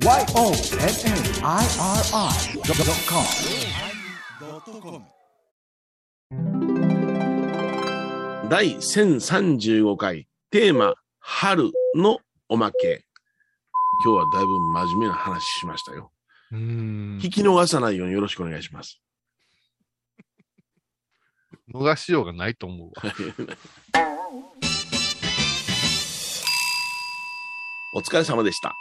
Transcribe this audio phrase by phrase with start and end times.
[0.00, 0.18] YONNIRI.com
[8.48, 13.02] 第1035回テーマ春のおまけ。
[14.04, 16.12] 今日はだいぶ真面目な話しましたよ。
[16.52, 19.00] うん聞き逃さないようによろしくお願いします。
[21.74, 22.94] 逃しようがないと思うわ。
[27.94, 28.76] お疲れ様でした。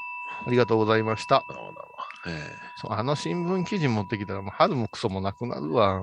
[0.45, 1.43] ありがとうございました。
[1.49, 1.87] どうもどうも
[2.27, 6.01] えそうあの新聞記事持ってきたら、もう春もクソもなくなるわ。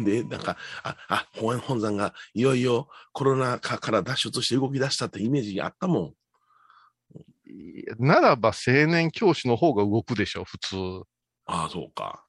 [0.00, 6.14] え で、なんか、あ、あ、本本山がいよいよコロナ禍から脱出して動き出したってイメージあったも
[7.46, 10.76] いやならば青年教師の方が動くでしょ、普通。
[10.76, 11.02] ん。
[11.46, 12.24] ああ、そうか。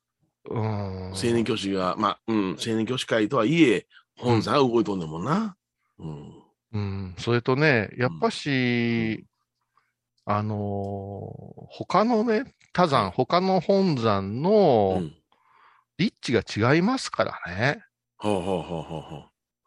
[0.49, 1.13] うん。
[1.13, 5.57] 青年教師が、まあ、うん、青年教師会とはいえ、本山が動いとんねんもんな。
[5.99, 6.43] うん。
[6.71, 7.15] うん。
[7.17, 9.25] それとね、やっぱし、
[10.31, 15.13] あのー他のね、他山、他の本山うのん。
[15.97, 17.81] 立地が違いますからね。
[18.17, 19.15] ほうほうほうほうほ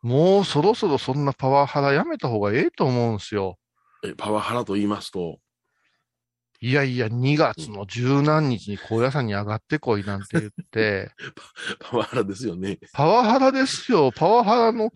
[0.05, 0.06] う。
[0.06, 3.59] もうそろそろそんなパワハラやめた方がええと思うんですよ。
[4.05, 5.41] え、パワハラと言いますと、
[6.61, 11.11] いやいや、2月の十何日に高野山に上がってこいなんて言って、
[11.81, 12.78] パワハラですよね。
[12.92, 14.12] パワハラですよ。
[14.12, 14.91] パワハラの、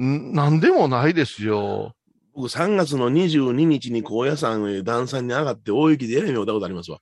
[0.00, 1.94] んなんでもないですよ。
[2.34, 7.00] 僕、3月の22日に高野山へ段差に上がって大雪でえらい目を見たことありますわ。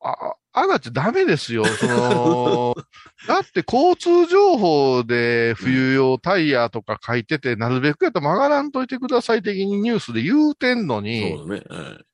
[0.00, 1.64] あ、上がっちゃダメですよ。
[1.64, 2.74] その、
[3.28, 11.62] だって交通情報で冬用タイヤとか書いてて、なるべくやったら曲がらんといてください的にニュースで言うてんのに、そうだね。
[11.68, 12.04] はい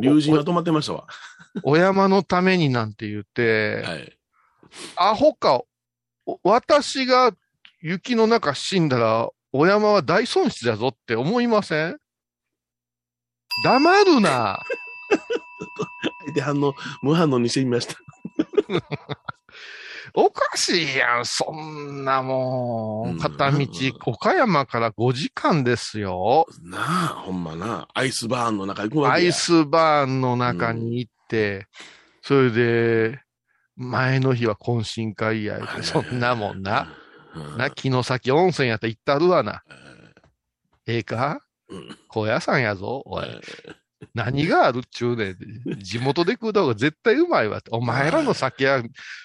[0.00, 1.06] 竜神は止まってましたわ。
[1.62, 4.18] お お山のためになんて言って、はい。
[4.96, 5.62] アホか、
[6.26, 7.32] お私が
[7.80, 11.98] 雪の中死んだら、お山は大損失だぞって思いません？
[13.64, 14.60] 黙るな。
[16.26, 17.94] 相手反応、無反応にしてみました。
[20.12, 23.18] おかしいやん、そんなもうんん。
[23.18, 23.66] 片道、
[24.06, 26.46] 岡山から5時間ですよ。
[26.62, 27.88] なあ、ほんまな。
[27.94, 29.28] アイスバーンの中行くわアけや。
[29.30, 31.66] イスバーンの中に行って、
[32.22, 33.20] それで、
[33.76, 36.88] 前の日は懇親会やそんなもんな。
[37.36, 37.58] うん。
[37.58, 39.62] な、城崎温泉やったら行ったるわな。
[40.86, 41.42] ええか？
[41.68, 43.24] うん高野山やぞ、おい。
[43.26, 43.40] え
[44.14, 45.36] 何があるっちゅうねん。
[45.78, 47.70] 地元で食うた方が絶対うまいわって。
[47.72, 48.82] お前らの酒や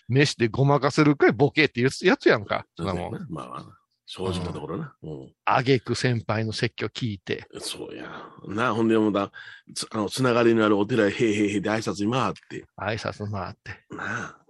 [0.08, 2.66] 飯でごまかせるかい、ボケっていうやつやんか。
[2.78, 3.28] そんなもん。
[3.30, 3.66] まあまあ、
[4.06, 4.96] 正直なところな。
[5.04, 7.46] うんあげく先輩の説教聞いて。
[7.60, 8.10] そうや。
[8.48, 9.32] なあ、ほんでもだ、
[9.76, 12.66] つあの、つながりのあるお寺へ、へいへで挨拶に回って。
[12.80, 13.96] 挨拶回って。
[13.96, 14.41] なあ。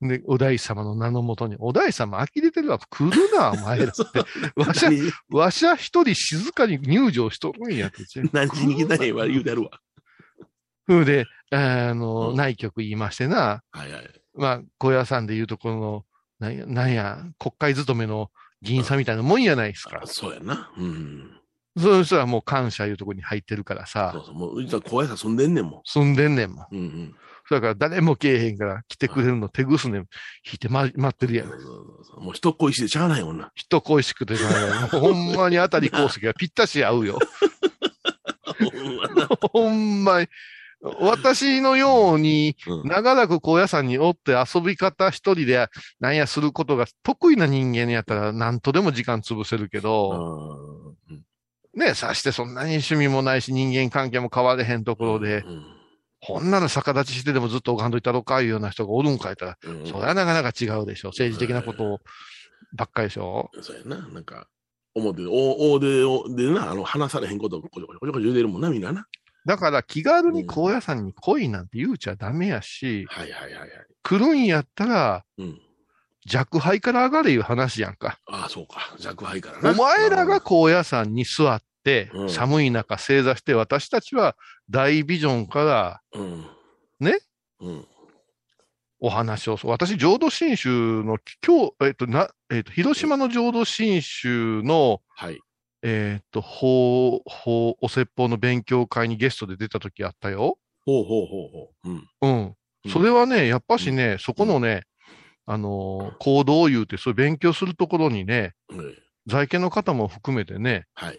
[0.00, 2.78] で、お大師様の名のもとに、お大師様呆れてるわ。
[2.78, 4.02] 来るな、 お前らって。
[4.54, 4.90] わしゃ、
[5.30, 8.04] わしゃ一人静かに入場しとるんやって。
[8.32, 9.70] 何時に来たんやわ、言うてあるわ。
[10.86, 13.62] ふうで、あの、うん内局言いましてな。
[13.72, 14.20] はいはい。
[14.34, 16.04] まあ、小屋さんでいうところの、
[16.38, 18.30] なんや、なんや、国会勤めの
[18.62, 20.06] 議員さんみたいなもんやないですかあ。
[20.06, 20.70] そうやな。
[20.76, 21.32] うん。
[21.76, 24.34] そういう人はもう感謝いうところに入ってるからそさう、そう。
[24.34, 26.76] もう、実は怖いさ住んでんねんも住んでんねんもん。
[26.76, 26.78] ん。
[26.78, 27.14] うんうん。
[27.50, 29.98] だから誰も来えへんから来てくれるの手ぐすね
[30.46, 31.60] 引いてま待ってるやんそう。
[31.60, 33.50] そうそうもう人恋しでしゃあないもんな。
[33.54, 37.18] 人恋しくてな、もうほんまに当たり功績がぴったし合うよ。
[39.52, 40.28] ほんまに。
[40.80, 45.66] 私のように、うん長らく高野山におって遊び方一人で
[45.98, 51.24] なんやすることが得意な人間やったら何とでも時間潰せるけど、うん
[51.74, 55.77] ね、さしてそんなに趣味もないし人間関係も変われへんところで、うん
[56.20, 61.08] こんなの逆立ちしてでもずっとおかんといたろかいうような人がおるんかいったら、うんそれはなかなか違うでしょ。
[61.08, 62.00] 政治的なこと
[62.74, 63.50] ばっかりでしょ。
[63.62, 64.08] そうやな。
[64.08, 64.48] なんか、
[64.94, 69.06] 表で、大大で、おでな、あの、話されへんことをこちょこちょこちょこちょ言うてるもんな、みんなな。
[69.46, 73.70] だから気軽に高野山に来いなんて言うちゃダメやし、はいはいはいはい。
[74.02, 75.58] 来るんやったらうん。
[76.26, 78.18] 弱敗から上がれいう話やんか。
[78.26, 78.94] ああ、そうか。
[78.98, 79.70] 弱敗からな。
[79.70, 81.67] お前らが高野山に座って
[82.12, 84.36] う、ん寒い中正座して、私たちは
[84.70, 86.46] 大ビジョンからうん。
[87.00, 87.18] ね？
[87.60, 87.84] うん。
[89.00, 95.38] お話を、私、浄土真宗の、今日、えっと、な、えっと、広島の浄土真宗の、はい。
[95.82, 100.58] えっと、法、法、お説法の勉強会にゲストで出た時あったよ。
[100.84, 101.88] ほうほうほうほう。
[101.88, 102.08] うん。
[102.22, 102.46] うん。
[102.84, 104.84] うんそれはね、やっぱしね、そこのね、
[105.46, 108.94] あのー行動を言うて、そういう勉強するところにね、うん
[109.26, 111.18] 在家の方も含めてね、はい。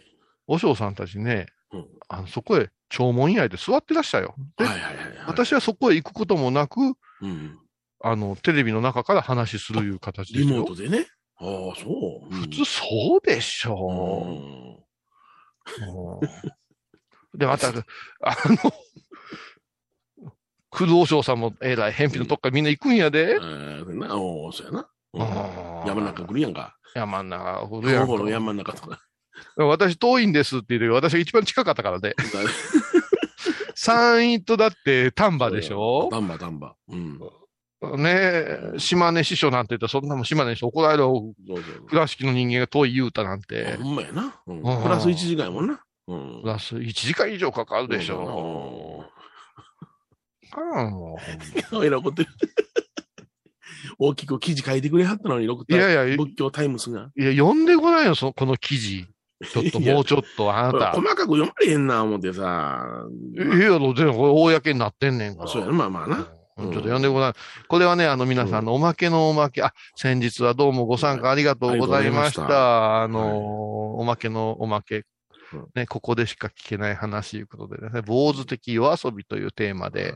[0.49, 4.33] 和尚さんたちね、うんあのそこへ弔問以来で座ってらしたよ。
[4.57, 5.17] で、はいはいはいはい。
[5.27, 6.79] 私はそこへ行くこともなく、
[7.21, 7.59] うん。
[8.01, 10.75] あの、テレビの中から話するいう形ですよリモート。
[10.75, 11.05] でね。
[11.37, 12.33] ああ、そう。
[12.33, 14.75] 普通そうでしうょん。
[14.75, 16.21] う。
[16.21, 18.73] うんで、また、あの、
[20.71, 23.33] 工藤翔さんもえらい偏僻のとこからみんな行くんやで。
[23.33, 24.89] えーなおーそうやな。
[25.13, 25.23] う
[25.85, 26.75] ん山中来るやんか。
[26.95, 28.99] 山ん中来るやんか山の中とか。
[29.57, 32.15] 私遠いんですって言うけど、私が一番近かったからね。
[33.75, 36.09] 山陰とだって丹波でしょ？
[36.12, 36.75] 丹波、丹波。
[36.89, 37.19] うん。
[38.03, 41.06] ねえ、島根師匠なんて言ったらそんなもん島根師匠怒られる
[41.88, 44.36] 倉敷の人間が遠い言うたなんて、ほんまやな。
[44.47, 45.80] うんうんプラス1時間やもんな。
[46.07, 46.47] うんプ。
[46.47, 49.06] ラス1時間以上かかるでしょ。
[50.51, 51.18] ああ、も
[51.71, 51.85] うん。
[51.85, 52.30] えらい怒 ってる。
[53.97, 55.65] 大きく記事書いてくれはったのに、六う。
[55.74, 57.12] いやいや、い仏教タイムスが。
[57.15, 59.06] や、読んでこないよ、そこの記事。
[59.47, 60.91] ちょっと、 もうちょっと、あなた。
[60.91, 63.06] 細かく読まれへんな、思ってさ。
[63.36, 65.50] いや、全然これ公になってんねんから。
[65.50, 66.18] そうやな、まあまあな。
[66.18, 67.33] うんちょっと読んでごらん。
[67.69, 73.01] これはね、あの皆さんのおまけのおまけ、あ、先日はどうもご参加ありがとうございました。
[73.01, 73.33] あのー
[74.00, 75.06] おまけのおまけ
[75.53, 75.68] うん。
[75.74, 80.15] ね、ここでしか聞けない話ということでね、坊主的夜遊びというテーマで、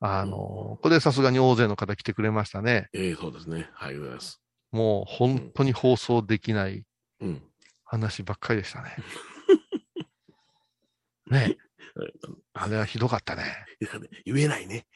[0.00, 2.88] あのーこれさすがに大勢の方来てくれましたね。
[2.92, 3.70] ええそうですね。
[3.72, 4.40] はい、ございます。
[4.72, 6.84] もう本当に放送できない
[7.22, 7.42] うん。
[7.90, 8.96] 話ばっかりでしたね。
[11.26, 11.56] ね、
[12.52, 13.42] あれはひどかったね。
[14.24, 14.86] 言えないね。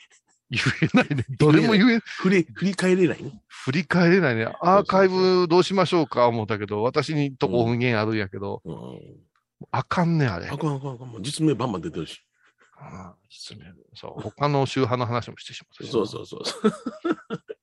[0.49, 1.25] 言えないね。
[1.39, 3.43] どれも言え、振り、振り返れないね。
[3.49, 4.45] 振り返れないね。
[4.61, 9.01] アーカイブどうしましょうか思ったけど、私にとこ音源あるんやけど、うん。
[9.73, 10.47] あかんね、あれ。
[10.47, 11.09] あかんあかんあかん。
[11.09, 12.21] もう実名バンバン出てるし。
[12.77, 13.61] あ失礼
[13.95, 14.23] そう。
[14.23, 15.93] 他の宗派の話もしてしまった。
[15.93, 16.73] そうそうそうそう。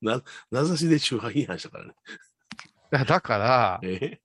[0.02, 1.94] な、名指しで宗派批判したからね。
[3.06, 4.20] だから、え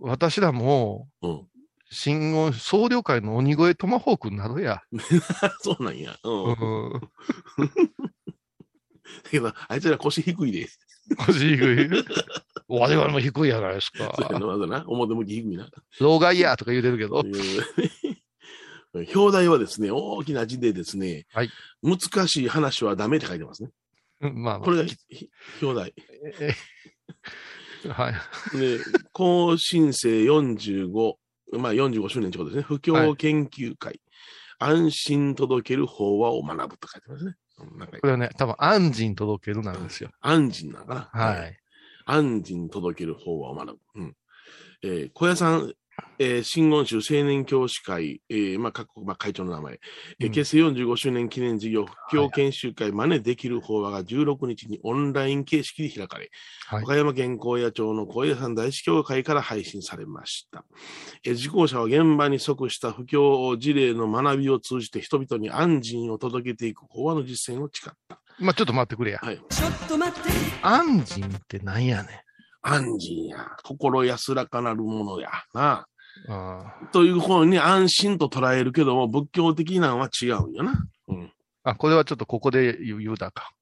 [0.00, 1.46] 私らも、えうん。
[1.90, 4.82] 新言、総領会の鬼越トマホークになるや。
[5.62, 6.18] そうなんや。
[6.22, 6.30] う。
[6.30, 7.00] うんん。
[7.00, 7.70] だ
[9.30, 10.68] けど、あいつら腰低いで。
[11.26, 12.04] 腰低い？
[12.68, 14.12] 我々も低いやないですか。
[14.16, 14.84] そうやな、まだな。
[14.86, 15.70] 表向き低いな。
[16.00, 17.22] 老害やとか言うてるけど。
[17.24, 17.32] うん
[19.14, 21.50] 表題はですね、大きな字でですね、はい
[21.82, 23.70] 難しい話はダメって書いてますね。
[24.22, 24.66] うんまあまあ。
[24.66, 24.84] これが
[25.62, 25.94] 表題。
[27.88, 28.58] ええはい。
[28.58, 28.78] で、
[29.12, 31.14] 更新生45、
[31.58, 32.62] まあ45周年ということですね。
[32.62, 34.00] 布教研究会、
[34.58, 37.34] 安心届ける法話を学ぶと書いてますね。
[37.60, 40.10] うんなんかこれはね、多分、安心届けるなんですよ。
[40.20, 41.24] 安心なのかな。
[41.24, 41.58] はい。
[42.04, 43.78] 安心届ける法話を学ぶ。
[43.96, 44.16] うん。
[44.82, 45.72] えー小屋さん、
[46.18, 49.80] えー、新言宗青年教師会、えー、まあ、各国、まあ、会長の名前、
[50.20, 56.30] えーうん結成45周年記念事業、布教研修会、真似できる法話が16日にオンライン形式で開かれ、
[56.66, 60.64] はい岡山県高野町の高野山大師教会から配信されました。
[61.24, 68.20] えー受講者は現場に即した布教事例の学びを通じて人々に安心を届けていく法話の実践を誓った。
[68.38, 69.18] まあ、ちょっと待ってくれや。
[69.20, 69.40] はい。
[69.48, 70.30] ちょっと待って。
[70.62, 72.22] 安心ってなんやね
[72.62, 73.56] 安心や。
[73.64, 75.30] 心安らかなるものや。
[75.54, 75.87] なあ。
[76.92, 80.84] という方に安心と捉えるけども、仏教的なのは違うんよな。
[81.08, 81.32] うん。
[81.64, 83.52] あ、これはちょっとここで言うだか。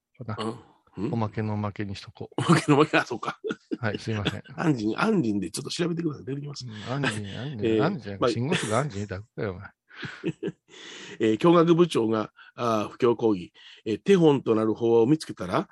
[0.97, 1.13] うん。
[1.13, 3.39] おまけのおまけにしとこおまけのおまけ、あ、そうか。
[3.45, 3.77] う。
[3.85, 4.43] はい、すいません。
[4.57, 6.25] 安心、安心でちょっと調べてください。
[6.25, 6.67] 出てきます。
[6.91, 8.17] 安心、安えー心、安心。
[8.19, 9.71] まあ信号数が安心だったよ、お前。
[11.21, 13.53] えー教学部長が、あー布教講義、
[13.85, 15.69] えー手本となる法話を見つけたら、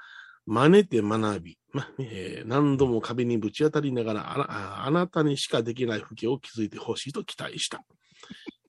[0.46, 7.82] 真似て学び、まえー何度も壁にぶち当たりながらあなあ、あなたにしかできない布教を築いてほしいと期待した。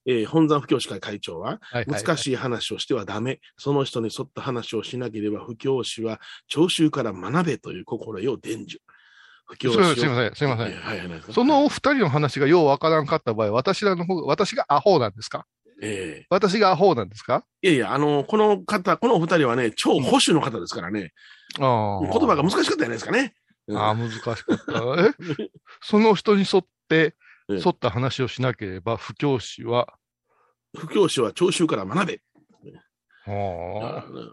[0.07, 3.39] えー本山布教師会会長は、難しい話をしてはダメ。
[3.57, 8.81] その人に沿った話をしなければ、布教師は聴衆から学べという心得を伝授。
[9.47, 10.67] 布教師をすいません、すいません。
[10.67, 15.45] えーはいはい、そのお二人の話がようわからんかった場合、私らの方が、私がアホなんですか？
[15.81, 17.43] えー私がアホなんですか？
[17.61, 21.11] いやいや、あの、この方、このお二人はね、超保守の方ですからね、
[21.59, 23.33] あ言葉が難しかったじゃないですかね。
[23.67, 23.77] うん。
[23.77, 24.43] ああ、難しかった。
[24.47, 25.49] え？
[25.81, 27.15] その人に沿って、
[27.49, 27.55] ええ。
[27.55, 29.93] 沿った話をしなければ、布教師は、
[30.77, 32.21] 布教師は聴衆から学べ。
[33.27, 34.31] ああ、うん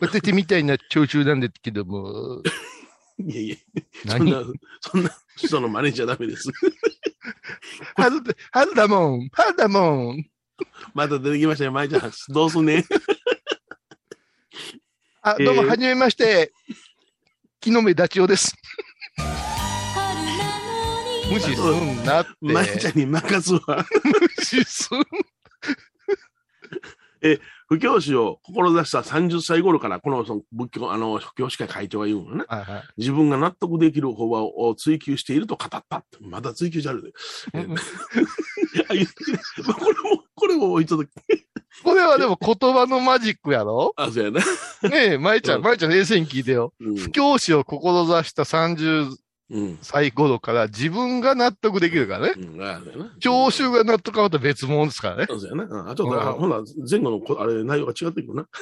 [0.00, 2.42] 私みたいな聴衆なんですけども、
[3.18, 3.56] いやいや、
[4.08, 4.42] そん何な、
[4.80, 6.50] そんな人の真似じゃダメです。
[7.94, 10.26] 春だ、春だもん、春だもん。
[10.94, 12.12] また出てきましたよ、舞ちゃん。
[12.28, 12.84] どうすんねん。
[15.22, 16.52] あ、どうも、えーはじめまして。
[17.60, 18.54] 木の芽ダチオです。
[21.30, 22.30] 無視すんなって。
[22.40, 23.86] 舞ちゃんに任すわ。
[24.04, 24.98] 無視すん。
[27.68, 32.44] 布教師を志した30歳頃から、このその仏教、あの、布教師会会長が言うのね。
[32.46, 36.04] はいはい自分が納得できる法話を追求していると語った。
[36.20, 37.12] まだ追求じゃあるで。
[38.90, 41.10] あ言っこれも、これもちょっと、
[41.84, 43.92] これはでも言葉のマジックやろ？
[43.96, 44.40] あ、そうやな。
[44.88, 46.72] ねえ、舞ちゃ、うんん舞ちゃん冷静に聞いてよ。
[46.80, 49.14] うん布教師を志した30
[49.50, 49.78] うん。
[49.82, 52.34] サイコロから自分が納得できるからね。
[52.36, 52.62] うん。
[52.62, 53.10] ああ、だよな。
[53.20, 55.26] 聴衆が納得はまた別物ですからね。
[55.28, 55.64] そうだよな。
[55.64, 58.46] うんあ、ちょっと、あうんほな、前後のこ、あれ、内容が違ってくるな。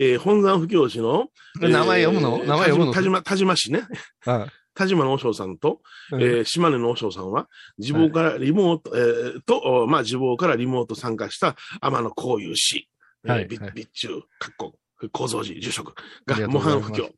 [0.00, 1.28] えー本山布教師の、
[1.60, 3.82] 名前読むのえー名前読むの田島、田島氏ね。
[4.24, 5.80] はい田島の和尚さんと、
[6.12, 12.88] うんえー島根の和尚さんは、自房からリモート、えーと、おまあ、自房からリモート参加した天野幸雄氏、
[13.24, 13.70] えーはいびはい。
[13.70, 14.08] 備中、
[14.38, 14.78] かっこ、
[15.10, 15.94] 構造寺、住職
[16.26, 17.02] が模範布教。
[17.02, 17.10] ね。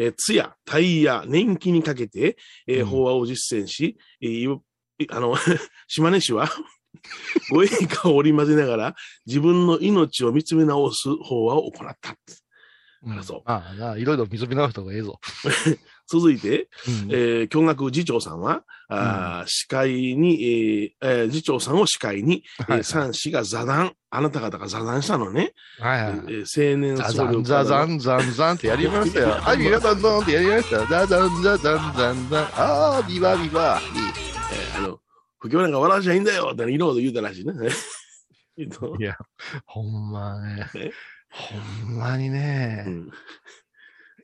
[0.00, 2.36] えー通夜、大夜、年季にかけて、
[2.66, 2.86] えーうん。
[2.86, 4.58] 法話を実践し、えー
[4.98, 5.36] いあの、
[5.86, 6.50] 島根市は、
[7.52, 12.16] ご栄華を織り交ぜながら、自分の命を見つめ直す法話を行った。
[13.04, 15.18] うんそうああな、いろいろ見つめ直した方がええぞ。
[16.08, 26.12] 続いて、うんえー、教学次長さんは、あー司会に、えーえー次長さんを司会に、えーはい三氏が座談、あなた方が座談したのね、はいはい。
[26.12, 29.28] えー青年ザ僧侶ザンザザンザンザンってやりましたよ。
[29.40, 30.86] はい、皆さんどんってやりました。
[30.86, 32.44] ザザンザザンザンザン。
[32.54, 33.80] ああ、ビバビバ。
[34.52, 35.00] えーあの、
[35.38, 37.52] 不況なんか笑わしゃいいんだよっていろいろ言うたらしいね。
[38.58, 39.16] えっといや、
[39.64, 40.92] ほんまねえ？
[41.32, 41.56] ほ
[41.92, 42.90] んまにね う。
[42.90, 43.10] ん。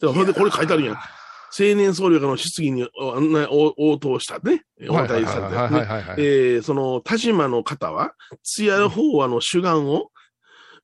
[0.01, 0.95] でほんで、これ書いてあるやん。
[0.97, 4.65] 青年僧侶がの質疑におあんな応応答したね。
[4.89, 6.17] 応はいはい対されてはいはいはいはい。
[6.19, 8.13] えーその田島の方は、
[8.43, 10.11] 津屋法話の主眼を、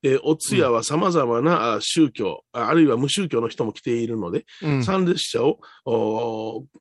[0.04, 5.58] えーお通夜は様々なあ宗教、ああるいは無宗教の人も来ているので、うん参列者を、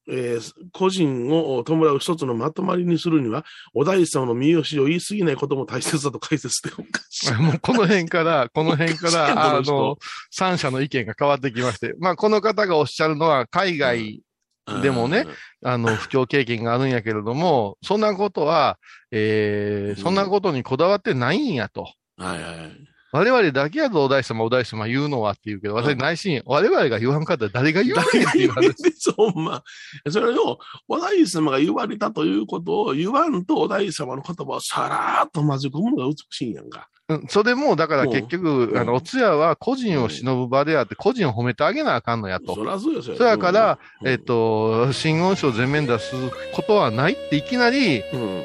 [0.10, 7.34] えー個人を弔う一つのまとまりにするには、お大師様の見よしを言い過ぎないことも大切だと解説しておかしい。
[7.42, 9.98] もうこの辺から、この辺から、 あこの
[10.30, 14.22] 三者の意見が変わってきまして、まあ、この方がおっしゃるのは、海外、
[14.82, 15.26] でもね
[15.64, 18.80] あの、不況経験があるんやけれども、そんなことは、
[19.12, 21.92] えー、そんなことにこだわってないんやと。
[22.18, 22.93] はいはい。
[23.14, 28.74] 我々だけやぞ、お大師様、お大師様言うのはって言うけど、私内心、我々が言わんかったら誰が言わねんっていう話。
[28.98, 29.64] そう、ほんま。
[30.10, 36.90] それを、お大師様が言われたということを言わんと、お大師様の言葉をさらーっと混ぜ込むのが美しいんやんか。
[37.10, 42.56] うんそれも、だから結局、うんあの、お通夜は個人を忍ぶ場であって、個人を褒めてあげなあかんのやと。
[42.56, 43.18] そりゃそうですよ。
[43.18, 46.16] そやから、うんえっ、、と、真言書を全面出す
[46.56, 48.44] ことはないっていきなり、うん。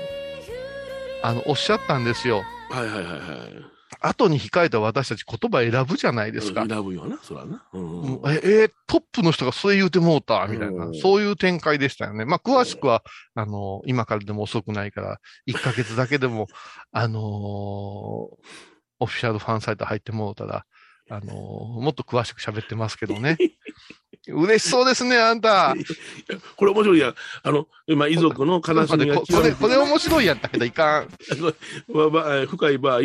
[1.22, 2.42] あの、おっしゃったんですよ。
[2.68, 3.67] はいはいはいはい。
[4.00, 6.66] 後に控えた私たち言葉選ぶじゃないですか。
[6.66, 7.64] 選ぶよな、そらな。
[7.72, 12.24] うんうんえ、えートップの人がそれ言うてもうた、みたいなう、んそういう展開でしたよね。
[12.24, 13.02] まあ、詳しくは、
[13.34, 16.46] あの、今からでも遅くないから、1ヶ月だけでも、
[16.92, 17.22] あのー
[19.00, 20.64] オフィシャルファンサイト入ってもうたら、
[21.10, 21.26] あのー
[21.80, 23.36] もっと詳しく喋ってますけどね。
[24.32, 25.74] 嬉しそうですね、あんた。
[26.56, 27.14] これ面白いやん。
[27.42, 31.08] あの、今、遺族の悲しみがここれ、これ面白いやったけどいかん。
[32.48, 33.00] 深い場合、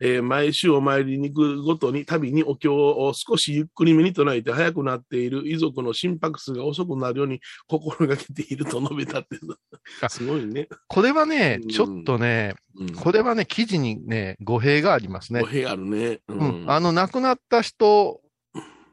[0.00, 9.38] えー毎週お参りに行くごとに、旅にお経を少しゆっくりめに唱えて早くなっている遺族の心拍数が遅くなるように心がけていると述べたって。
[10.00, 10.68] あすごいね。
[10.88, 15.46] これはねうん、ちょっとね、うん、これはね、記事にね、語弊がありますね語。
[15.46, 16.20] 弊あるね。
[16.28, 16.64] ううん。
[16.68, 18.20] あの、亡くなった人、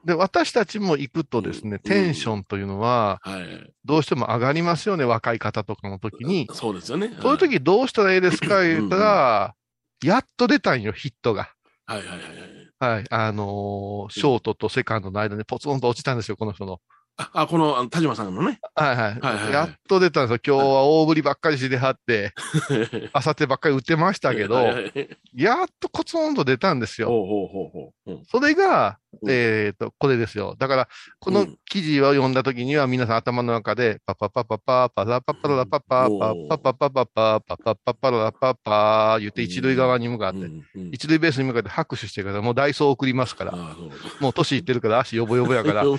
[0.05, 3.73] で、私たちも行くとですね、うんテンションというのは、はい。
[3.85, 6.47] どうしても上がりますよね、若い方とかの時に。
[6.53, 7.15] そうですよね。
[7.21, 9.55] そういう時どうしたらいいですか言ったら、
[10.03, 11.49] やっと出たんよ、ヒットが。
[11.85, 12.95] はいはいはいはい。
[12.95, 13.05] はい。
[13.09, 16.79] あのーショートとセカンドの間にポツンと落ちたんですよ、この人の。
[17.19, 18.59] あ、あこの、田島さんのね。
[18.75, 18.97] はいはい。
[18.97, 19.53] はいはいはい。
[19.53, 20.57] やっと出たんですよ。
[20.57, 22.33] 今日は大振りばっかりしてはって、
[23.11, 24.55] あさってばっかり打ってましたけど、
[25.35, 27.09] やっとコツンと出たんですよ。
[27.09, 28.11] ほうほうほうほう。
[28.11, 28.25] うん。
[28.25, 29.29] それが、うん。
[29.29, 30.55] えっ、と、これですよ。
[30.57, 30.87] だから、
[31.19, 31.57] このうん。
[31.65, 40.49] 記事を読んだときには、皆さん頭の中で、パパパパパ、パラパパラパパ、パパパパパパ、パパパパラパパ、言って一塁側に向かって、
[40.91, 43.53] 一塁ベースに向かって拍手してから、もうダイソー送りますから、
[44.19, 45.83] もう年いってるから足ヨボヨボやから、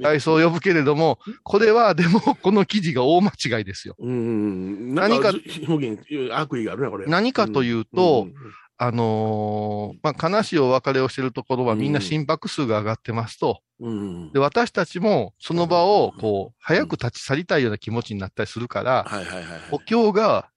[0.00, 0.02] ね。
[0.02, 3.94] ダイソー呼ぶけれども、これはでも、 この記事が大間違いですよ。
[3.98, 4.94] うん。
[4.94, 5.32] 何か
[5.68, 6.00] 表現、
[6.32, 7.06] 悪意があるね、これ。
[7.06, 8.28] 何かというと、
[8.82, 13.60] あのーまあ、悲しいお別れをしているところはみんな心拍数が上がってますと。
[13.78, 13.92] うん、う
[14.28, 14.32] ん。
[14.32, 19.06] で、私たちもその場を、こう、早く立ち去りたいような気持ちになったりするから。
[19.70, 20.49] お経があ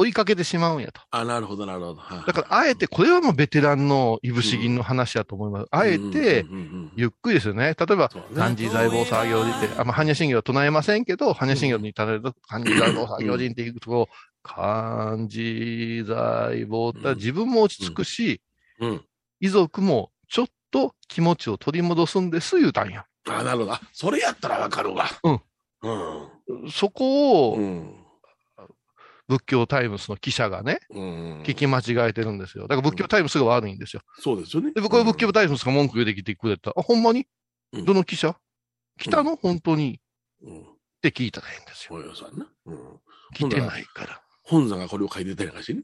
[0.00, 1.02] 追いかけてしまうんやと。
[1.10, 1.96] あ、なるほど、なるほど。
[1.96, 5.66] はいだから、あえて、これはもうベテランのいぶし銀の話だと思います。
[5.70, 7.76] あえてうん、うんうんゆっくりですよね。
[7.78, 14.08] 例えば、漢字財宝作業人って、あ、まあ、般若心経は唱えませんけど、般若心経に例えると、漢字財宝作業人っていうところ、
[14.42, 18.42] 漢字財宝って自分も落ち着くし、
[18.80, 19.04] うん。
[19.38, 23.06] 遺族もちょっと気持ちを取り戻すんです、言うたんや。
[23.28, 23.72] あ、なるほど。
[23.72, 25.06] あそれやったらわかるわ。
[25.22, 25.40] うん。
[25.82, 26.70] うん。
[26.70, 27.99] そこを、うん。
[29.30, 31.42] 仏教タイムスの記者がね、うん。
[31.42, 32.66] 聞き間違えてるんですよ。
[32.66, 34.02] だから仏教タイムスが悪いんですよ。
[34.18, 34.72] そうですよね。
[34.72, 36.70] で、僕は仏教タイムスが文句言うてきてくれた。
[36.76, 37.28] あ、ほんまに？
[37.72, 38.36] うんどの記者？
[38.98, 39.36] 来たの？
[39.36, 40.00] 本当に？
[40.42, 40.64] うん。
[41.00, 41.94] て聞いたらいいんですよ。
[41.94, 42.46] およそはな。
[42.66, 43.00] うん。
[43.32, 44.20] 来てないから。
[44.42, 45.82] 本山がこれを書いてたりなんかしてね。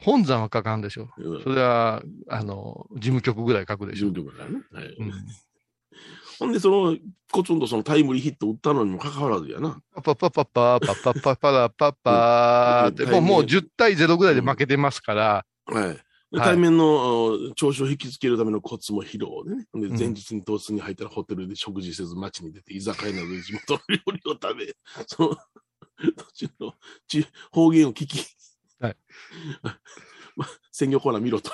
[0.00, 1.10] 本山は書かんでしょ。
[1.18, 4.22] うんそれは、あの、事務局ぐらい書くでしょ事。
[4.22, 4.62] 務局からね。
[4.72, 4.96] はい。
[6.40, 6.46] うん。
[6.46, 6.96] ほんで、その、
[7.30, 9.80] コツンとそのタイムリーヒット打ったのにもかかわらずやな。
[9.94, 15.98] パパパパパパパパパラパパーって、 うんもうもう10対0ぐらいで負けてますから、はい。
[16.36, 19.66] 対面のあ調子を引きつけるためのコツも披露でね。
[19.74, 24.76] でうん前日に当室に入ったらホテルで食事せず街に出て居酒屋などで地元の料理を食べ、
[25.06, 25.36] その
[26.16, 26.74] 途中の
[27.06, 28.26] ち方言を聞き、
[28.78, 28.96] はい
[30.38, 31.50] まあ、鮮魚コーナー見ろと。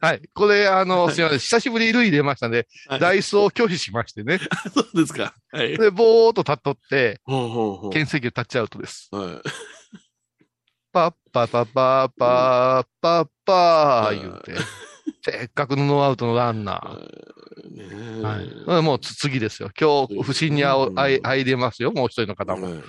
[0.00, 0.22] はい。
[0.34, 1.38] これ、あの、すいません。
[1.38, 4.40] 久しぶりに類出ましたんで、はいダイソーを拒否しましてね。
[4.74, 5.34] そうですか。
[5.52, 5.78] はい。
[5.78, 7.90] で、ぼーっと立っとって、ほうほうほう。
[7.92, 9.08] 検石をタッチアウトです。
[9.12, 9.50] はい。
[10.92, 14.54] パッパパパパーパッパー言うて、
[15.22, 18.66] せっかくのノーアウトのランナー。
[18.66, 18.82] はい。
[18.82, 19.70] もうつ次ですよ。
[19.78, 21.92] 今日、不審にあおあい入れますよ。
[21.92, 22.82] もう一人の方も。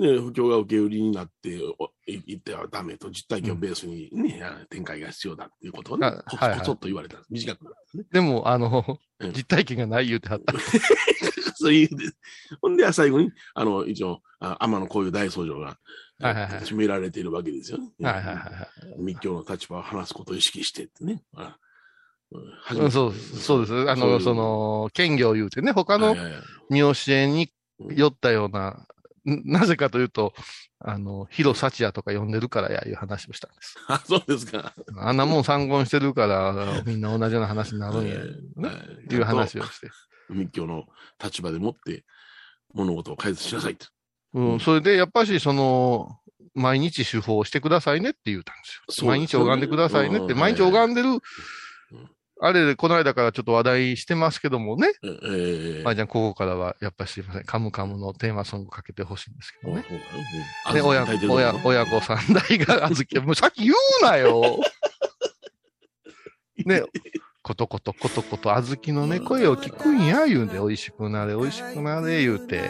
[0.00, 7.28] はいね、不況が受け売りになっておい言ってはダメと、実体験をベースにね、展開が必要だっていうことをね、あはいはいここそっと言われたんです。
[7.30, 7.74] 短く。
[8.12, 10.54] でも、あのうん、実体験がない言うてはった。
[11.60, 12.10] そういうで。
[12.62, 15.76] ほんで、最後に、あの、一応、あ天のこういう大僧正が、
[16.20, 17.90] はいはいはい決められているわけですよね。
[18.00, 19.00] はいはいはいはい。
[19.02, 21.22] 密教の立場を話すことを意識してってね。
[21.34, 21.56] あ
[22.32, 23.40] うん初めそうです。
[23.40, 23.90] そうです。
[23.90, 26.14] あの、その、兼業言うてね、他の
[26.68, 27.50] 見教えに
[27.90, 28.86] 酔ったような、ん
[29.44, 30.32] なぜかというと、
[30.78, 33.76] あの、広幸也とか呼んでるからや、いう話をしたんです。
[33.88, 34.74] あ、そうですか。
[34.96, 38.18] あんなもん参考にしてるから、みんな同じような話になるんや、
[38.68, 39.90] はいっていう話をして。
[40.30, 40.86] 密教の
[41.22, 42.04] 立場でもって
[42.72, 43.86] 物事を解説しなさいと。
[44.32, 46.20] うん、それで、やっぱし、その、
[46.54, 49.06] 毎日手法をしてくださいねって言うたんですよ。
[49.08, 51.20] 毎日拝んでくださいねって、うん毎日拝んでるん、
[52.42, 54.92] あれで、この間からちょっと話題してますけどもね。
[55.02, 59.84] ええまあ、じゃあ、ここからは、やっぱりすいません、カムカムのテーマソングかけてほしいんですけどね。
[59.90, 64.58] うんね、親、親、親子三代が小豆、もうさっき言うなよ
[66.64, 66.82] ね、
[67.42, 72.62] ことことことこと小豆のね、声を聞くんや、言うんで、美味しくなれ、美味しくなれ、言うて。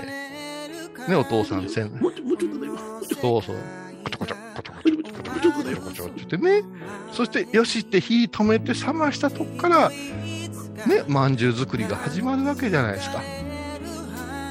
[1.08, 2.76] ね、お父さん、せん、もうちょっとだよ。
[3.20, 3.56] そうそう。
[4.18, 4.39] コチョコ
[5.74, 6.62] チョコチョ、コチョコチョ、コチョコチョってね。
[7.12, 9.96] そして、よしって火止めて冷ましたとこから、ね、
[11.08, 13.22] まんじゅう作りが始まるわけじゃないですか。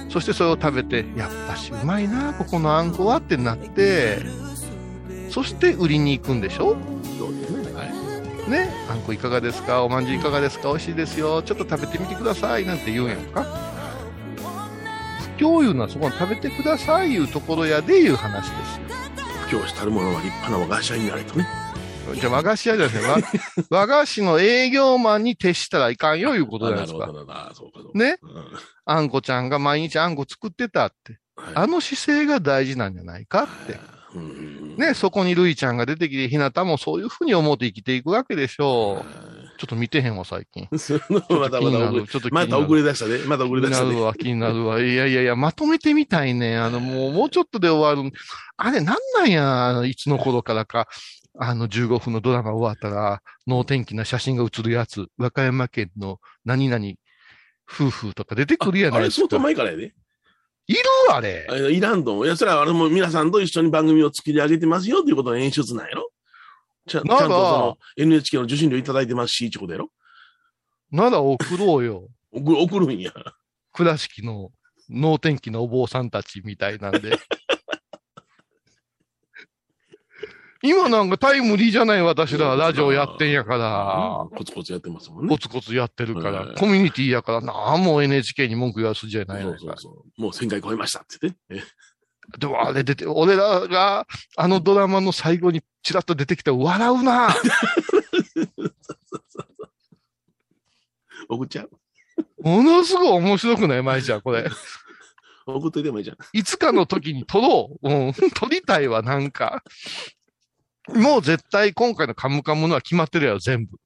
[0.10, 4.20] そしてそれを食べて、やっぱしうまいな、ここのあんこはってなって、
[5.30, 6.76] そして売りに行くんでしょ？
[7.20, 7.72] そうですね。
[7.74, 8.50] はい。
[8.50, 9.84] ね、あんこいかがですか？
[9.84, 10.70] おまんじゅういかがですか？
[10.70, 11.44] 美味しいですよ。
[11.44, 12.66] ちょっと食べてみてください。
[12.66, 13.46] なんて言うんやんか。
[15.40, 18.89] 今日いうのはそこに食べてくださいいうところやでいう話ですよ。
[19.50, 21.48] 教師たるものは立派な和菓子屋になれとね。
[22.16, 27.06] じゃあ和菓子屋じゃなくて、和 和菓子の営業マンに徹したらいかんよいうことじゃないですか。
[27.06, 27.52] あなるほどな。
[27.54, 28.00] そうかそうか。
[28.00, 28.18] ね。
[28.22, 28.46] うん
[28.86, 31.20] あんこちゃんが毎日あんこ作ってたって。
[31.36, 33.80] はいあの姿勢が大事なんじゃないかって。
[34.16, 39.39] うんね、そこにるいちゃんが出てきて、ひなたもそういうふうに思って生きていくわけでしょう。
[39.60, 40.68] はちょっと見てへんわ、最近。
[41.30, 43.20] まだまだ遅れちょっとまた遅れ出したね。
[43.28, 43.92] また遅れ出したね。
[43.92, 44.82] 気になるわ、気になるわ。
[44.82, 46.58] いやいやいや、まとめてみたいね。
[46.58, 48.12] あの、もう、もうちょっとで終わる。
[48.58, 50.88] あれ、なんなんや、あの、いつの頃からか。
[51.38, 55.08] あの、15分のドラマ終わったら、能天気な写真が写るやつ。
[55.18, 56.86] 和歌山県の何々
[57.72, 59.56] 夫婦とか出てくるやあれ、相当ないですか。
[59.56, 59.94] 前からやで。
[60.68, 60.80] いる
[61.12, 61.56] あれあ。
[61.56, 62.26] れいらんと思う。
[62.26, 66.12] いや、それはあれも皆さんと一緒に番組を作り上げてますよということの演出なんやろ
[66.90, 69.90] ちゃんちゃんとその NHK の受信料いただいてますし、ってことやろ？
[70.92, 72.10] なら送ろうよ。
[72.32, 73.12] 送る送るんや。
[73.74, 74.50] 倉敷の
[74.90, 77.18] 能天気なお坊さんたちみたいなんで。
[80.62, 84.28] 今なんかタイムリーじゃない私らラジオやってんやから。
[84.38, 85.38] コツコツやってますもんねコ。
[85.38, 89.58] ツコツやってるから、はいコミュニティやから、なんも NHK に文句言わすじゃないそのか。
[89.58, 90.22] うそうそう。
[90.22, 91.64] もう1000回超えましたって言ってね。
[92.38, 97.30] でもあれ出て、俺らがあのドラマの最後にチラッと出てきて笑うな。
[101.30, 101.70] 送っちゃう？
[102.42, 103.84] ものすごい面白くない？
[103.84, 104.50] 舞ちゃん、これ。
[105.46, 106.18] 送っといてもいいじゃん。
[106.34, 107.90] いつかの時に撮ろう。
[107.90, 109.64] うん、撮りたいわ、なんか。
[110.94, 113.78] もう絶対今回のカムカムのは決まってるやろ、全部。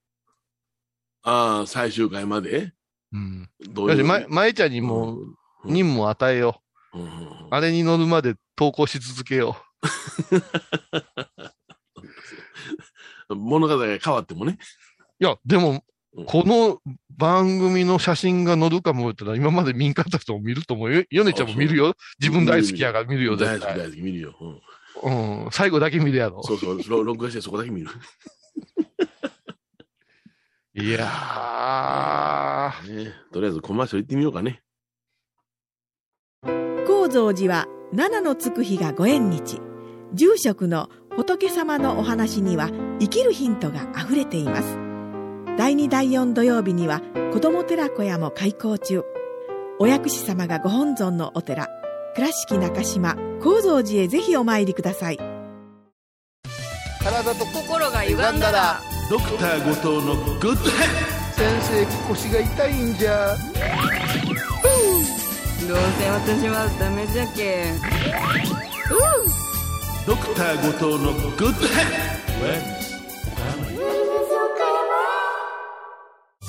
[1.24, 2.74] ああ、最終回まで？
[3.12, 3.50] うん。
[3.70, 3.96] どういう？
[3.96, 5.18] だってま、舞ちゃんにも
[5.66, 6.63] 任務を与えよ
[6.94, 7.00] う。
[7.00, 7.18] うんうんうん
[7.50, 9.56] あれに乗るまで投稿し続けよ
[13.30, 14.58] 物語が変わってもね。
[15.20, 15.24] う。
[15.24, 15.84] いや、でも
[16.16, 16.80] うん、この
[17.18, 21.04] 番組の写真が載るかも言ったら、今まで見んかった人も見ると思うよ。
[21.10, 21.96] ヨネちゃんも見るよ。
[22.20, 23.68] 自分大好きやから見るよ、大好き。
[23.68, 24.36] 大好き見るよ。
[24.40, 24.62] うん
[25.46, 25.52] うん。
[25.52, 26.44] 最後だけ見るやろ。
[26.44, 27.88] そうそう、ろ録画してそこだけ見る。
[30.76, 33.06] いやー。
[33.06, 34.62] ね、とりあえずコマーシャル行ってみようかね。
[37.14, 39.62] こ蔵寺は七のつく日がご縁日。
[40.16, 44.80] 住職の仏様のお話には生きるヒントがあふれています。
[45.56, 49.04] 第2第4土曜日には子ども寺小屋も開校中。
[49.78, 51.68] お薬師様がご本尊のお寺
[52.16, 55.20] 倉敷中島・高蔵寺へぜひお参りください。
[57.04, 63.36] 体と心が歪んだらドクター後藤のグッドヘッ先生腰が痛いんじゃ
[65.68, 69.28] どうせ私はダメじゃけうん
[70.06, 72.14] ドクター後藤のグッドヘッ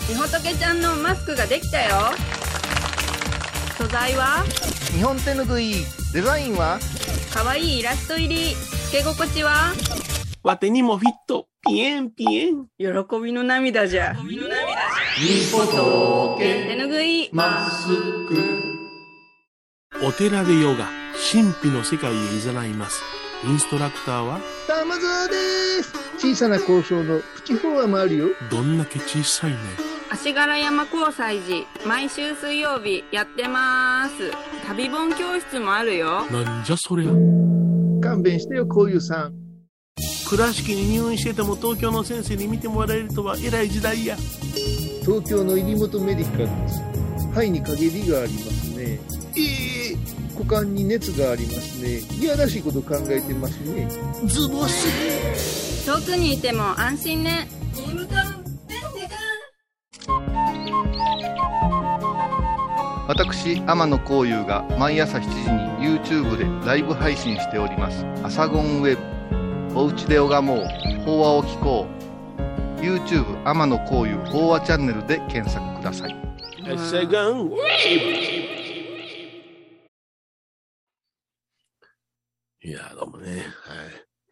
[0.09, 1.91] みほとけちゃんのマスクができたよ
[3.79, 4.43] 素材は
[4.97, 5.75] 日本手ぬぐい
[6.13, 6.81] デザインは
[7.33, 7.45] か？
[7.45, 9.73] わいいイラスト入りつけ心地は
[10.43, 12.87] わてにもフィットピエンピエン喜
[13.23, 14.17] びの涙じゃ
[16.39, 17.87] 手ぬぐいマス
[18.29, 18.74] ク
[20.07, 20.91] お寺でヨガ
[21.33, 23.03] 神秘の世界へ誘います。
[23.43, 24.39] インストラクターは？
[24.69, 25.35] 玉沢で
[25.83, 25.95] す。
[26.19, 28.29] 小さな交渉のプチフォアもあるよ。
[28.51, 29.57] どんだけ小さいね。
[30.11, 34.31] 足柄山交際時毎週水曜日やってます。
[34.67, 36.27] 旅本教室もあるよ。
[36.27, 37.11] なんじゃそりゃ。
[38.03, 39.33] 勘弁してよこういうさん。
[40.29, 44.17] 倉敷に入院してても東京の先生に見てもらえるとは偉い時代や。
[45.01, 46.83] 東京の入本メディカルです。
[47.31, 48.64] 肺に陰りがあります
[50.35, 53.89] 股間に熱がありますねいやらしいこと考えてますね
[54.27, 57.49] ズボス遠くにいても安心ね
[63.07, 70.65] 私天野幸雄が毎朝7時に YouTube でライブ配信しております「アサゴンウェブ」「おうちで拝もう
[71.05, 72.05] 法話を聞こう」
[72.83, 76.17] YouTube 天野幸雄法話チャンネルで検索ください
[76.91, 77.51] セガン
[82.65, 83.45] いやどうもね、はい、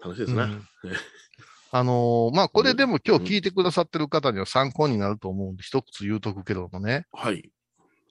[0.03, 0.63] 楽しいですな、うん。
[1.71, 7.53] あのーまあ、これでも今日聞いてくださってる方には参考になると思うんで、一つ言うとくけどもね、はい。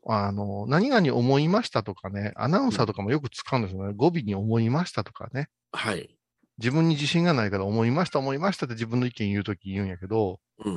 [0.08, 3.94] あのー何々思いましたとかね、アナウンサーとかもよく使うんですよね。
[3.96, 5.50] 語尾に思いましたとかね。
[5.72, 6.16] はい。
[6.60, 10.74] 自分に自信がないから思いました思いましたって自分の意見言うとき言うんやけど、うん。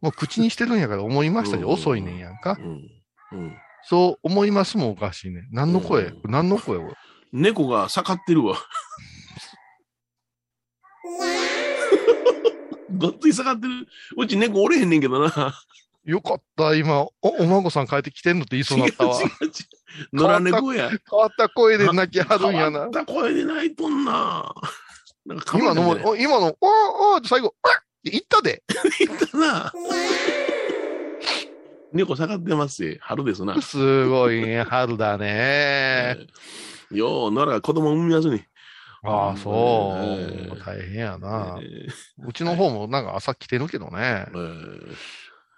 [0.00, 2.56] もう口にしてるんやから思いましたじゃ遅いねんやんか。
[2.58, 2.90] うん。
[3.32, 3.56] うん。
[3.82, 5.46] そう思いますもんおかしいね。
[5.50, 6.20] 何の声、うん。
[6.30, 6.94] 何の声これ
[7.34, 8.56] 猫が盛ってるわ。
[12.96, 13.88] ごっつい盛ってる。
[14.16, 15.60] うち猫おれへんねんけどな。
[16.04, 19.20] よかった、今、お、お孫さん帰ってきてんのって言いそうになったわ。
[19.20, 19.52] 違う違う違う
[20.12, 20.88] 野良猫や。
[20.88, 22.90] 変わった声で泣きはるんやな変わっ。
[22.90, 24.54] た声で泣いとんな。
[25.26, 26.56] なんか今のも、今の、おー
[27.14, 28.62] おーって最後、あっって言ったで。
[29.00, 29.72] 言ったな。
[31.94, 32.96] 猫盛ってますよ。
[33.00, 33.60] 春ですな。
[33.62, 36.16] すごいね、 春だね。
[36.90, 38.48] よう、野良が子供産みますね。
[39.04, 40.60] ああ、そうええ。
[40.64, 41.60] 大変やな。
[41.62, 41.86] え
[42.26, 44.26] うちの方もなんか朝来てるけどね。
[44.32, 44.94] ーえ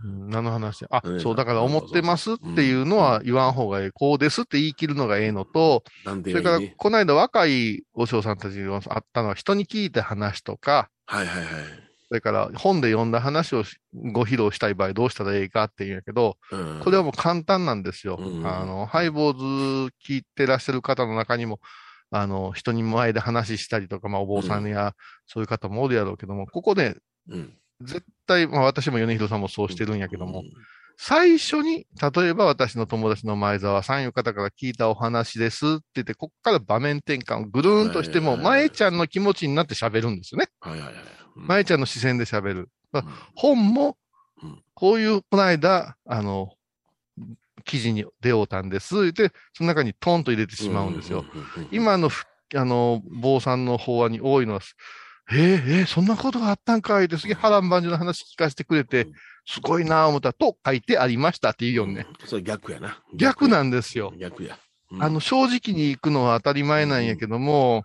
[0.05, 0.85] うん何の話？
[0.91, 3.91] あええ、そう、だから思ってますっていうのは言わん方がええ。
[3.93, 6.61] こうですって言い切るのがええのと、それから。
[6.77, 11.86] この間若いお嬢さんたちがあったのは人に聞いた話とか、はいはいはい。
[12.09, 16.81] それから本で読んだ話をしご披露したい場合どうしたらええかっていうんやけど、うん。
[16.85, 18.17] これはもう簡単なんですよ。
[18.21, 18.47] うん。
[18.47, 21.61] あの、ハイボーズ聞いてらっしゃる方の中にも、
[22.11, 24.95] あの、人に前で話したりとか、まあ、お坊さんや、
[25.27, 26.97] そういう方もおるやろうけども、ここで、
[27.29, 27.59] うん。
[27.83, 30.47] 絶対、まあ、私も米広さんもそうしてるんやけども、うん
[30.99, 40.49] 最初に、例えば私の友達の前澤さんいう方から聞いたお話ですって言って、ここから場面転換をぐるーんとしても、前ちゃんの気持ちになって喋るんですよね。
[40.61, 40.95] はいはいはい。
[40.95, 42.71] うん前ちゃんの視線で喋る。
[42.95, 43.05] うん
[43.35, 43.99] 本も
[44.43, 46.51] うん、こういう、この間、あの、
[47.65, 48.95] 記事に出ようたんです。
[49.03, 51.25] 言って、その中にトンと入れてしまうんですよ。。
[51.73, 54.61] 今のふ、あの、坊さんの法話に多いのは、
[55.31, 59.13] えー、えーそんなことがあったんかいって、すげえ波乱万丈の話聞かせてくれてうん、
[59.47, 62.07] すごいなぁ思ったら、と書いてありましたって言うよね。
[62.25, 63.01] それ逆やな。
[63.15, 64.13] 逆なんですよ。
[64.19, 64.59] 逆や。
[64.91, 65.03] うん。
[65.03, 67.85] あの、、正直に行くのは当たり前なんやけども、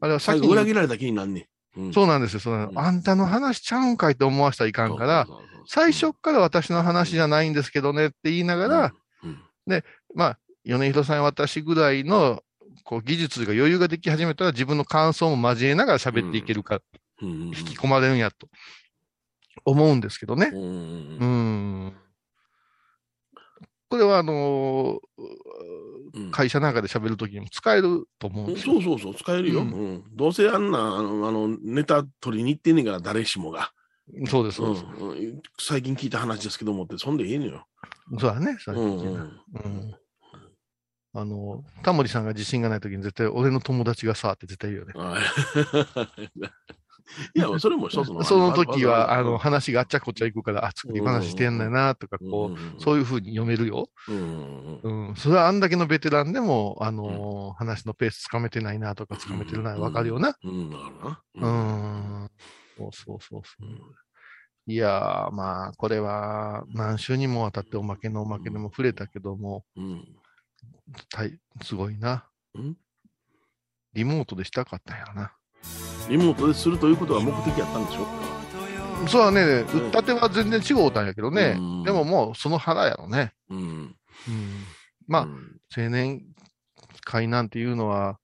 [0.00, 1.80] あれは最先に、後裏切られた気になんねん。
[1.80, 1.92] うん。
[1.92, 2.40] そうなんですよ。
[2.40, 2.78] そのうん。
[2.78, 5.28] あんたの話ちゃうんかいって思わせたらいかんから、
[5.66, 9.82] 最初っから私の話じゃないんですけどねって言いながら、、うん。
[10.14, 12.42] まあ、米広さんや私ぐらいの、
[12.84, 16.80] こう、技術が余裕ができ始めたら自分の感想も交えながら喋っていけるか、
[17.20, 17.28] うん。
[17.28, 17.42] うん。
[17.42, 17.46] うん。
[17.48, 18.48] 引き込まれるんやと、
[19.64, 20.50] 思うんですけどね。
[20.52, 20.70] うんうんう
[21.20, 21.96] うんん。
[23.88, 24.98] これは、あの
[26.14, 28.74] うん会社なんかで喋るときにも使えると思うんですよ。
[28.74, 29.60] そうそうそう、使えるよ。
[29.60, 33.72] ううんんどうせあんな、あの、あのネタ取りに行ってんねんから、誰しもが。
[34.28, 34.84] そうです、うそうです。
[35.04, 37.66] んうん最近聞いた話ですけどもって、そんでいいのよ。
[38.18, 38.56] そうだね。
[38.58, 39.94] そううんうんうん
[41.14, 44.94] あの、タモリさんが自信がない時に絶対俺の友達がさって絶対言うよね。
[47.04, 48.22] はいいや、それも一つの。
[48.24, 53.88] その時は、あの、は話があっちゃこっちゃ行くから、あ、作り話してんだよな、とか、こう、そういう風に読めるよ。
[54.08, 54.16] うん。
[54.82, 55.16] うんうん。
[55.16, 60.36] それはあんだけのベテランでも、あのー話のペースつかめてないなとか、つかめてるな、わかるよな。
[60.42, 61.22] うん、なるな。
[61.34, 61.46] う。
[62.26, 62.30] ん。
[62.76, 63.68] そうそうそうそう。
[64.66, 70.16] いやー、まあ、これは何週にもわたっておまけのおまけでも触れたけども、うん。
[71.10, 72.28] たいすごいな。
[72.54, 72.76] うん
[73.94, 75.36] リモートでしたかったんやろな。
[76.08, 78.06] リモートでするということが目的やったんでしょ？
[79.08, 81.56] そうはね、打ったては全然違うたんやけどね。
[81.58, 83.32] うんでももうその腹やろね。
[83.50, 83.58] うん。
[83.58, 83.96] うん。
[85.08, 86.22] まあ、うん青年
[87.04, 88.18] 会なんていうのは、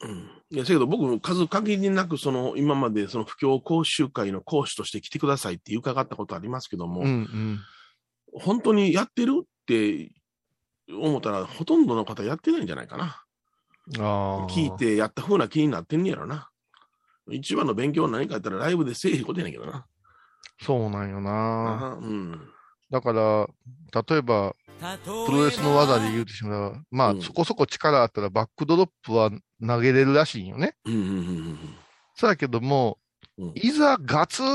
[0.00, 7.60] うんいや、せやけど僕も数限りなく、その、今までその布教講習会の講師として来てくださいって伺ったことありますけども、うんうん。
[8.34, 10.10] 本当にやってるって
[10.90, 13.22] 思ったら、ほとんどの方やってないんじゃないかな。
[14.00, 14.46] ああ。
[14.50, 14.76] 聞い。
[14.76, 16.50] てやった風な気になってんねやろな。
[17.30, 19.86] 一番の勉強は何かやったらライブでせえへんことやねんけどな。
[20.60, 21.98] そうなんよな。
[22.00, 22.40] うん。
[22.90, 23.48] だから、
[24.08, 24.54] 例えば、
[25.04, 29.30] プロレスの技で言うとしまえば、まあ、うんそこそこ力あったらバックドロップは
[29.64, 30.74] 投げれるらしいんよね。
[30.84, 31.02] うんうんう
[31.52, 31.58] ん
[32.14, 32.98] そうだけども、
[33.38, 34.46] うんいざガツっ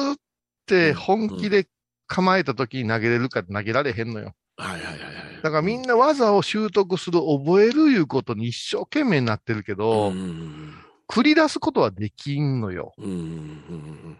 [0.67, 1.67] て本気で
[2.05, 4.33] 構えた時に投げれるか投げられへんのよ。
[4.57, 5.41] はいはいはいはい。
[5.41, 10.73] だからみんな技を習得する、覚えるいうことに一生懸命になってるけど、うんうん
[11.09, 12.93] 繰り出すことはできんのよ。
[12.97, 14.17] うんうんうん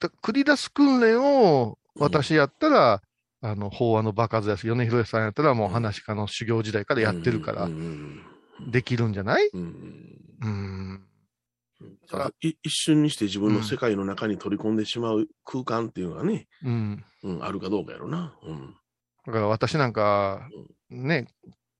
[0.00, 3.02] だ繰り出す訓練を私やったら、
[3.40, 8.22] あの、法話のバカずやし、米広さんやったらもう話し家の修行時代からやってるからうん、うん
[8.70, 9.48] できるんじゃない？
[9.52, 11.00] うん
[12.40, 17.04] 一瞬にして自分の世界の中に取り込んでしまう空間っていうのがね、うん。
[17.24, 18.34] うん、あるかどうかやろな。
[18.44, 18.74] うん。
[19.26, 20.48] だから私なんか、
[20.90, 21.26] ね、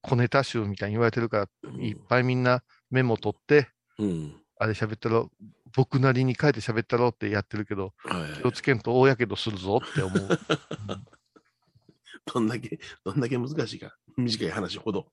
[0.01, 2.63] 小ネタ集みたいに言われてるから、いっぱいみんな
[2.93, 4.37] メモ取って、うん。
[4.59, 5.31] あれ喋ったろ、
[5.75, 10.29] 僕なりに書いて喋ったろってやってるけど、はい気をつけんと大やけどするぞって思う。
[12.33, 13.97] どんだけ、どんだけ難しいか。
[14.17, 15.07] 短い話ほど。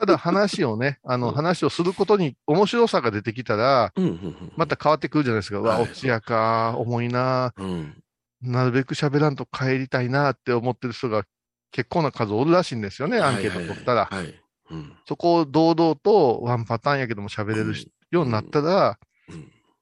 [0.00, 5.58] ただ話をね、あのうん話をすることに面白さが出てきたら、うん、うん、また変わってくるじゃないですか。
[5.58, 7.70] うわ、はい落ちやか、重いな、うん。
[7.70, 8.02] うん。
[8.40, 11.24] なるべく喋らんと帰りたいなって思ってる人が
[11.70, 14.06] 結構な数おるらしいんですよね、アンケート取ったら。
[14.06, 14.24] はい。
[14.24, 14.96] はいうん。
[15.06, 18.98] そこを堂々とワンパターンやけども喋れるしようになったら、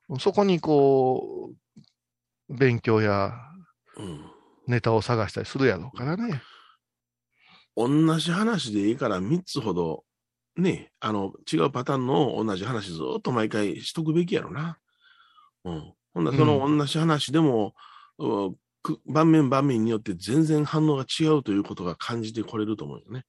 [0.08, 0.18] うん。
[0.18, 1.52] そこにこ
[2.48, 3.32] う、勉強や
[3.96, 4.24] うん。
[4.66, 6.42] ネタを探したりするやろうからね。
[7.76, 10.04] 同じ話でいいから3つほど、
[10.56, 14.78] ね、あの、違うパターンの同じ話ずっと毎回しとくべきやろな。
[15.64, 15.92] うん。
[16.12, 17.74] ほんならその同じ話でも、
[18.18, 23.24] うく場面場面によって全然反応が違うということが感じてこれると思うよね。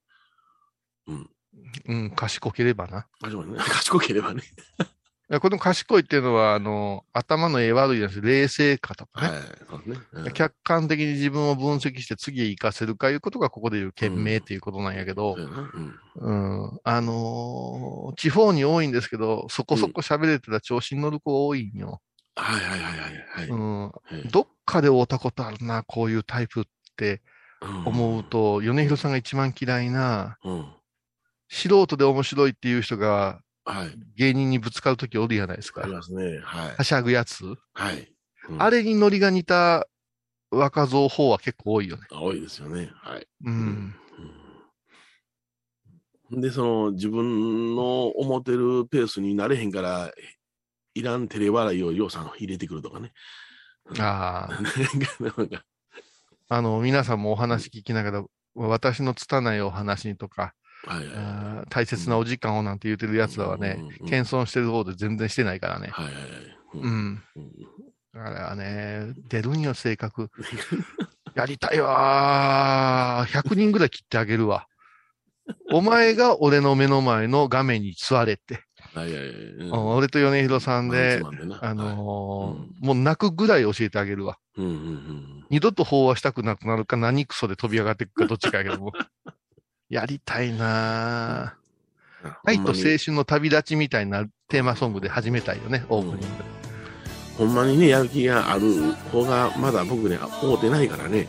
[1.06, 1.30] うん、
[2.14, 3.06] 賢ければな。
[3.22, 3.56] あ、そうね。
[3.58, 4.42] 賢ければね。
[5.30, 9.28] いやこの賢いっていうのは、あの、頭の絵悪いじゃなくて、冷静かとかね。
[9.28, 9.40] はい。
[9.70, 10.00] そうね。
[10.12, 16.32] うん客観的に自分を分析して次へ活かせるかいうことがここで言う賢明っていうことなんやけどそう、んう
[16.66, 22.00] ん、あのー地方に多いんですけど、そこそこ喋れてたら調子に乗る子多いんよ。
[22.34, 23.26] はいはいはいはい。
[23.28, 26.64] はいうん、はいどっかで会ったことあるな、こういうタイプっ
[26.96, 27.22] て
[27.84, 30.74] 思うと、米広さんが一番嫌いな、うん。
[31.50, 31.56] うん。
[31.56, 33.90] 素人で面白いっていう人がはい。
[34.16, 35.92] 芸人にぶつかるときおるじゃないですかあり。
[35.92, 36.40] ますね。
[36.42, 36.84] はいは。
[36.84, 37.44] しゃぐやつ。
[37.74, 38.12] はい。
[38.48, 39.86] うんあれにノリが似た
[40.50, 42.02] 若造法は結構多いよね。
[42.10, 42.90] 多いですよね。
[42.94, 43.26] はい。
[43.44, 43.52] うん。
[43.52, 43.56] う
[46.36, 50.12] んで、その自分の思ってるペースになれへんから、
[50.94, 53.12] いらん照れ笑いをようさん入れてくるとかね。
[53.98, 54.50] ああ。
[55.20, 55.64] なんか
[56.48, 60.54] あの、皆さんもお話聞きながら、私の拙いお話とか、
[60.86, 65.88] はいはいあー大切なお時間をなんて言ってる奴らはね、うんうんうん謙遜してる方で全然してないからね。
[65.92, 66.22] はいはいはい。
[66.74, 67.22] ううんん。
[67.36, 67.50] うん
[68.12, 70.30] あれはね、出るんよ、性格。
[71.36, 73.40] やりたいわー。
[73.42, 74.66] 100人ぐらい切ってあげるわ。
[75.70, 78.64] お前が俺の目の前の画面に座れって。
[78.94, 79.28] はいはいはい。
[79.28, 81.22] うんうん俺と米広さんで、
[81.60, 84.38] あのーはいもう泣くぐらい教えてあげるわ。
[84.56, 88.92] うんうんうん二度と飽和したくなくなるか何クソで飛び上がっていくかどっちかやけども。
[89.90, 91.56] やりたいな。
[92.44, 96.26] 愛と青春の旅立ちみたいなテーマソングで始めたいよね、オープニング。
[97.38, 101.26] ほんまにね、やる気がある子がまだ僕ね、会うてないからね。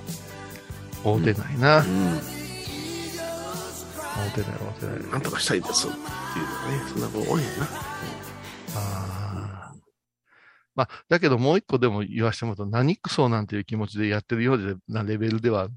[1.03, 1.79] 会うてないな。
[1.79, 1.87] う会
[4.27, 5.11] うてない、会うてないん。。
[5.11, 7.67] なんとかしたいですっていうのがね、そんな子多いんやな。
[8.75, 9.79] あー
[10.75, 15.67] まあ、だけどもう一個でも言わしてもらうと、何クソなんていう気持ちでやってるようなレベルでは、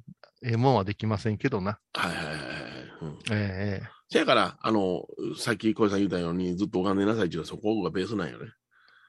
[0.45, 1.79] ええもんはできませんけどな。
[1.95, 2.54] はいはいはいはい。
[3.03, 8.51] うんええせやから、あの、さっき小井さん言ったように、ずっと拝んでなさいっていうのはそこがベースなんよね。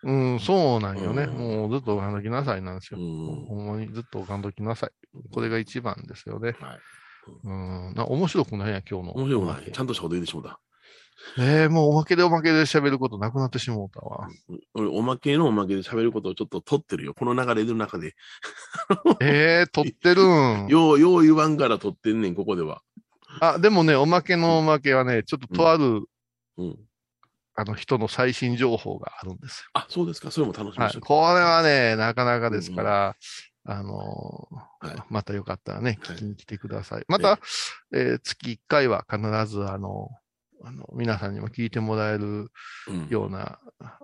[0.04, 1.24] うん、そうなんよね。
[1.24, 3.00] うんもうずっと拝んどきなさいなんですよ。
[3.00, 4.91] うんほんまにずっと拝んどきなさい。
[5.32, 6.56] これが一番ですよね。
[6.60, 6.80] はい。
[7.43, 7.93] うん。
[7.95, 9.13] な面白くないや、今日の。
[9.13, 9.71] 面白くない。
[9.71, 10.60] ちゃんとしたこと言ってしもうた。
[11.39, 14.28] ええもうおまけでおまけで喋ることなくなってしもうたわ。
[14.74, 17.13] 俺、おまけのおまけで喋ることをちょっと取ってるよ。
[17.13, 18.15] この流れの中で。
[19.21, 20.67] ええ撮ってるん。
[20.67, 22.82] よう、よう言わんから取ってんねん、ここでは。
[23.39, 26.04] あ、でもね、おまけのおまけはね、ちょっととある、
[26.58, 26.80] うん。
[27.58, 30.30] あの人の最新情報があるんですあ、そうですか。
[30.30, 30.84] それも楽しよ。
[30.84, 30.84] はい。
[30.84, 33.15] みにしてこれはね、なかなかですから、
[33.67, 37.06] あのーはいまたよかったらね、はい聞きに来てください。
[37.08, 37.39] また、
[37.93, 40.10] えー月1回は必ず、あの、
[40.63, 42.52] あの、皆さんにも聞いてもらえる
[42.88, 43.60] うんような、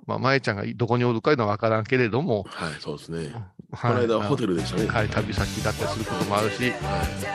[0.05, 3.33] まあ、まえちゃんがどこにおるかいうのはわからんけれども、はい、そうですね。
[3.71, 4.87] ここの間はホテルでしたね。
[4.87, 6.75] はい、旅先だったりすることもあるし、は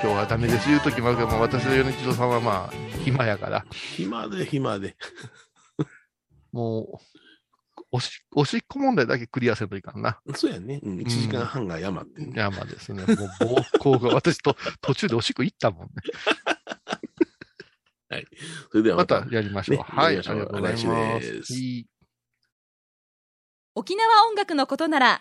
[0.02, 3.74] 今日はダメですいう時もあるけど、まあ、私の米吉さんはまあ、暇やから、い。
[3.74, 4.96] 暇で暇で。
[6.52, 6.98] もう、
[7.90, 10.20] おし、おしっこ問題だけクリアせんといかんな。
[10.34, 10.80] そうやね。
[10.82, 10.98] うん。
[10.98, 12.34] 1時間半が山っていうね。
[12.36, 13.02] 山ですね。
[13.02, 13.16] もう、
[13.80, 15.92] 暴行が、 私と途中でおしっこ行ったもんね。
[18.70, 19.34] それではままたた。
[19.34, 19.76] やりましょう。
[19.78, 21.86] ねはい、ありがとうございます
[23.74, 25.20] 沖縄音楽のことなら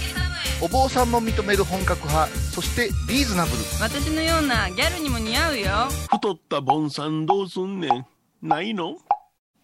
[0.63, 3.57] お坊さんも認める本格派そしてリーズナブル。
[3.81, 5.65] 私のようなギャルにも似合うよ。
[6.11, 8.05] 太ったボンさんどうすんねん。
[8.47, 8.95] ないの？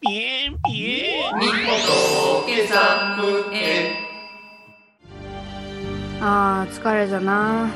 [0.01, 1.33] ピエンピエン。
[6.19, 7.69] あー疲れじゃな。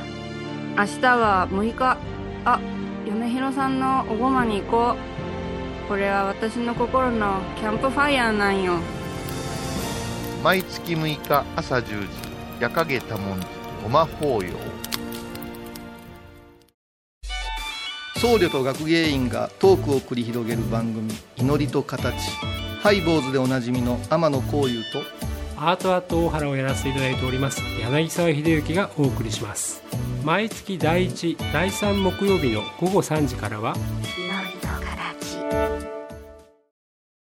[0.75, 1.97] 明日は6日。
[2.45, 2.59] あ
[3.05, 5.87] 米広さんのおごまに行こう。
[5.87, 8.79] これは私の心のキャンプファイヤーなんよ。
[10.43, 12.07] 毎月6日朝10時、
[12.61, 13.47] 夜影多文字、
[13.81, 14.51] ごま法要。
[18.17, 22.13] 僧侶と学芸員がトークを繰り広げる番組「祈りと形」
[22.83, 25.01] ハイボーズでおなじみの天野幸雄と
[25.57, 29.81] アートアート大原をやらせていただいております柳沢秀幸がお送りします
[30.23, 33.75] 毎月第1第3木曜日の午後3時からは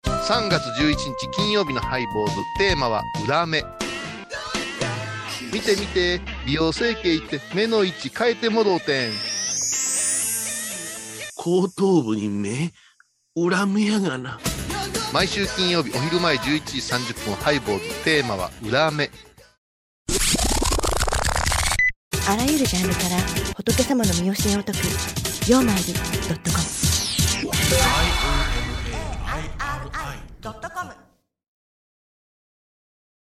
[0.04, 3.79] 3月11日金曜日のハイボーズ、テーマは裏目。
[5.52, 9.12] 見て見て、美容整形行って目の位置変えてもろうてん。
[11.36, 12.72] 後頭部に目、
[13.36, 14.40] 恨めやがな。
[15.12, 19.10] 毎週金曜日お昼前11時30分ハイボーズ、テーマは裏目。
[22.30, 23.18] あらゆるジャンルから
[23.56, 24.86] 仏様の身教えを解く
[25.50, 26.64] 「曜マイルドットコム」
[30.40, 31.09] ドットコム